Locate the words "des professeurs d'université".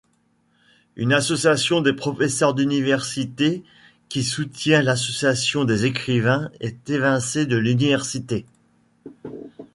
1.81-3.63